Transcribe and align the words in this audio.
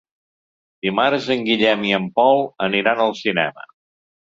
Dimarts 0.87 1.29
en 1.37 1.45
Guillem 1.51 1.85
i 1.93 1.95
en 2.01 2.11
Pol 2.19 2.45
aniran 2.73 3.07
al 3.09 3.19
cinema. 3.25 3.73